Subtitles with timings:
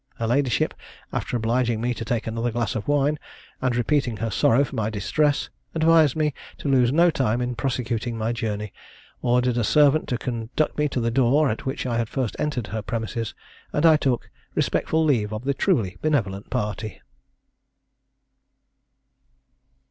[0.15, 0.73] Her ladyship,
[1.13, 3.19] after obliging me to take another glass of wine,
[3.61, 8.17] and repeating her sorrow for my distress, advised me to lose no time in prosecuting
[8.17, 8.73] my journey,
[9.21, 12.65] ordered a servant to conduct me to the door at which I had first entered
[12.73, 13.35] her premises,
[13.73, 16.99] and I took a respectful leave of this truly benevolent party.